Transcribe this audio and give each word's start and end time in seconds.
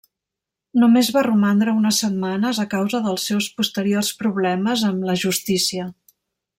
Només 0.83 1.09
va 1.17 1.21
romandre 1.27 1.75
unes 1.81 1.99
setmanes 2.05 2.61
a 2.63 2.67
causa 2.73 3.03
dels 3.09 3.29
seus 3.31 3.51
posteriors 3.61 4.13
problemes 4.25 4.87
amb 4.93 5.09
la 5.11 5.21
Justícia. 5.27 5.91